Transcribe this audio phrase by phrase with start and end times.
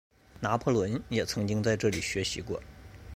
[0.39, 2.59] 拿破仑也曾经在这里学习过。